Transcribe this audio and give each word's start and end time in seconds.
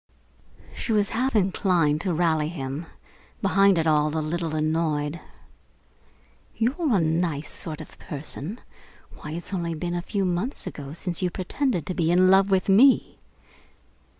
She 0.75 0.91
was 0.91 1.09
half 1.09 1.35
inclined 1.35 2.01
to 2.01 2.11
rally 2.15 2.47
him, 2.47 2.87
behind 3.39 3.77
it 3.77 3.85
all 3.85 4.17
a 4.17 4.19
little 4.19 4.55
annoyed. 4.55 5.19
"You're 6.57 6.95
a 6.95 6.99
nice 6.99 7.51
sort 7.51 7.81
of 7.81 7.99
person! 7.99 8.59
Why, 9.17 9.33
it's 9.33 9.53
only 9.53 9.73
a 9.79 10.01
few 10.01 10.25
months 10.25 10.65
ago 10.65 10.93
since 10.93 11.21
you 11.21 11.29
pretended 11.29 11.85
to 11.85 11.93
be 11.93 12.09
in 12.09 12.31
love 12.31 12.49
with 12.49 12.67
me!" 12.67 13.19